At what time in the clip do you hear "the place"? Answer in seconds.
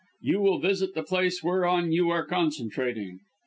0.95-1.43